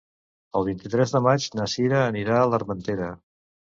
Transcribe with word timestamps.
El 0.59 0.63
vint-i-tres 0.69 1.13
de 1.17 1.21
maig 1.27 1.47
na 1.61 1.67
Sira 1.75 1.99
anirà 2.07 2.41
a 2.41 2.49
l'Armentera. 2.55 3.13